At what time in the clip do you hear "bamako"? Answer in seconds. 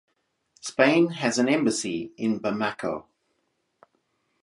2.39-3.05